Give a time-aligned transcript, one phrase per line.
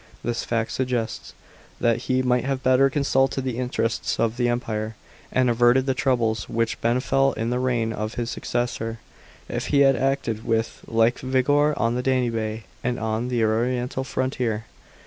[0.23, 1.35] This fact suggests,
[1.79, 4.95] that he might have better consulted the interests of the Empire,
[5.31, 8.97] and averted the troubles which befel in the reign of his successor,
[9.47, 14.65] if he had acted with like vigour on the Danube and on the Oriental frontier.